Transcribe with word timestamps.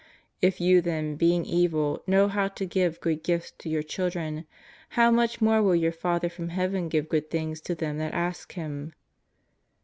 If 0.41 0.59
you 0.59 0.81
then 0.81 1.15
being 1.15 1.45
evil 1.45 2.01
know 2.07 2.27
how 2.27 2.47
to 2.47 2.65
give 2.65 2.99
good 3.01 3.21
gifts 3.21 3.51
to 3.59 3.69
your 3.69 3.83
children, 3.83 4.47
how 4.97 5.11
much 5.11 5.41
more 5.41 5.61
will 5.61 5.75
your 5.75 5.91
Father 5.91 6.27
from 6.27 6.49
Heaven 6.49 6.89
give 6.89 7.07
good 7.07 7.29
things 7.29 7.61
to 7.61 7.75
them 7.75 7.99
that 7.99 8.15
ask 8.15 8.53
Him." 8.53 8.93